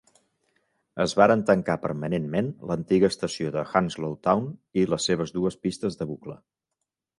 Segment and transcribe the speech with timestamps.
[1.03, 4.51] Es varen tancar permanentment l'antiga estació de Hounslow Town
[4.85, 6.43] i les seues dues pistes de bucle.